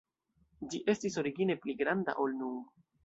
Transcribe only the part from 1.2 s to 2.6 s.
origine pli granda, ol nun.